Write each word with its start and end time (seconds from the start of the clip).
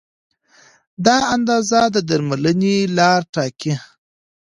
دا 1.05 1.17
اندازه 1.35 1.81
د 1.95 1.97
درملنې 2.09 2.77
لار 2.97 3.21
ټاکي. 3.33 3.73